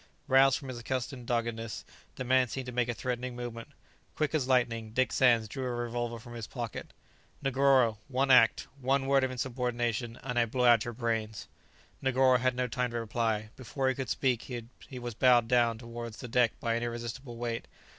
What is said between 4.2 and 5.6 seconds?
as lightning, Dick Sands